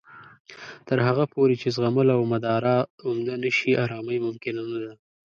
[0.87, 4.91] تر هغه پورې چې زغمل او مدارا عمده نه شي، ارامۍ ممکنه نه ده